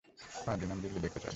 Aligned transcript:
পাঁচ 0.45 0.55
দিনে 0.59 0.71
আমি 0.73 0.81
দিল্লি 0.81 0.99
দেখতে 0.99 1.19
চাই। 1.19 1.29